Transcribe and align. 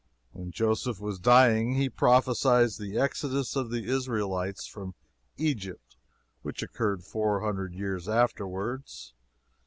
When 0.31 0.49
Joseph 0.49 0.99
was 0.99 1.19
dying 1.19 1.75
he 1.75 1.87
prophesied 1.87 2.69
that 2.71 2.97
exodus 2.99 3.55
of 3.55 3.69
the 3.69 3.85
Israelites 3.85 4.65
from 4.65 4.95
Egypt 5.37 5.95
which 6.41 6.63
occurred 6.63 7.03
four 7.03 7.41
hundred 7.41 7.75
years 7.75 8.09
afterwards. 8.09 9.13